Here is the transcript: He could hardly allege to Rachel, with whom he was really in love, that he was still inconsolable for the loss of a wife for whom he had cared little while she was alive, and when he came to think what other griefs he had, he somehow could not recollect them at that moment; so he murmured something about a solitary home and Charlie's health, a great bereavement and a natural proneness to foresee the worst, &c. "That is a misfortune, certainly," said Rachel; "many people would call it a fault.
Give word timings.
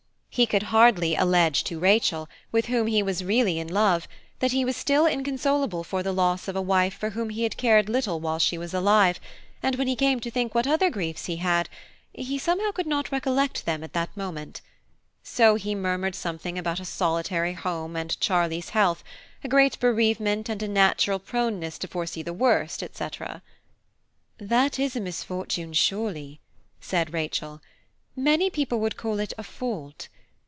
He 0.33 0.45
could 0.45 0.63
hardly 0.71 1.13
allege 1.13 1.61
to 1.65 1.77
Rachel, 1.77 2.29
with 2.53 2.67
whom 2.67 2.87
he 2.87 3.03
was 3.03 3.21
really 3.21 3.59
in 3.59 3.67
love, 3.67 4.07
that 4.39 4.53
he 4.53 4.63
was 4.63 4.77
still 4.77 5.05
inconsolable 5.05 5.83
for 5.83 6.01
the 6.01 6.13
loss 6.13 6.47
of 6.47 6.55
a 6.55 6.61
wife 6.61 6.93
for 6.93 7.09
whom 7.09 7.31
he 7.31 7.43
had 7.43 7.57
cared 7.57 7.89
little 7.89 8.21
while 8.21 8.39
she 8.39 8.57
was 8.57 8.73
alive, 8.73 9.19
and 9.61 9.75
when 9.75 9.87
he 9.89 9.95
came 9.97 10.21
to 10.21 10.31
think 10.31 10.55
what 10.55 10.65
other 10.65 10.89
griefs 10.89 11.25
he 11.25 11.35
had, 11.35 11.67
he 12.13 12.37
somehow 12.39 12.71
could 12.71 12.87
not 12.87 13.11
recollect 13.11 13.65
them 13.65 13.83
at 13.83 13.91
that 13.91 14.15
moment; 14.15 14.61
so 15.21 15.55
he 15.55 15.75
murmured 15.75 16.15
something 16.15 16.57
about 16.57 16.79
a 16.79 16.85
solitary 16.85 17.51
home 17.53 17.97
and 17.97 18.17
Charlie's 18.21 18.69
health, 18.69 19.03
a 19.43 19.49
great 19.49 19.77
bereavement 19.81 20.47
and 20.47 20.63
a 20.63 20.67
natural 20.69 21.19
proneness 21.19 21.77
to 21.79 21.89
foresee 21.89 22.23
the 22.23 22.31
worst, 22.31 22.81
&c. 22.93 23.07
"That 24.37 24.79
is 24.79 24.95
a 24.95 25.01
misfortune, 25.01 25.73
certainly," 25.73 26.39
said 26.79 27.11
Rachel; 27.11 27.59
"many 28.15 28.49
people 28.49 28.79
would 28.79 28.95
call 28.95 29.19
it 29.19 29.33
a 29.37 29.43
fault. 29.43 30.07